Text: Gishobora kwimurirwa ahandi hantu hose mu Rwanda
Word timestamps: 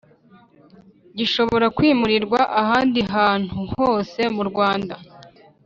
Gishobora 1.17 1.65
kwimurirwa 1.77 2.39
ahandi 2.61 2.99
hantu 3.13 3.57
hose 3.73 4.21
mu 4.35 4.43
Rwanda 4.49 4.95